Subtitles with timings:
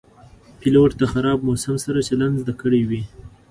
[0.59, 3.01] پیلوټ د خراب موسم سره چلند زده کړی وي.